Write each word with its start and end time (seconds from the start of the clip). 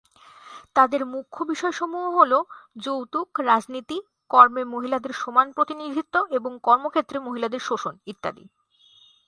তাঁদের 0.73 1.01
মুখ্য 1.05 1.37
বিষয়সমূহ 1.43 2.03
হল 2.15 2.33
যৌতুক, 2.77 3.29
রাজনীতি, 3.41 3.97
কর্মে 4.31 4.63
মহিলাদের 4.65 5.13
সমান 5.13 5.47
প্রতিনিধিত্ব 5.51 6.15
এবং 6.31 6.51
কর্মক্ষেত্রে 6.63 7.17
মহিলাদের 7.19 7.59
শোষণ 7.59 7.95
ইত্যাদি। 8.05 8.43